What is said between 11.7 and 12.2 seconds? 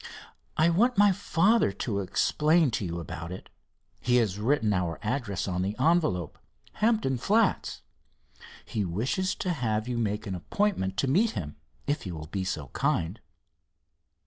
if you